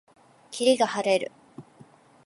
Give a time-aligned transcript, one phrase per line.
[0.49, 1.31] 霧が晴れる。